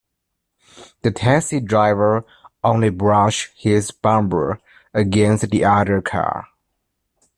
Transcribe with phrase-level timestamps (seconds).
[1.03, 2.25] The taxi driver
[2.63, 4.59] only brushed his bumper
[4.95, 6.47] against the other car.